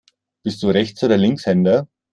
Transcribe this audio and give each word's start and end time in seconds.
Bist 0.43 0.63
du 0.63 0.69
Rechts- 0.71 1.03
oder 1.03 1.15
Linkshänder? 1.15 1.87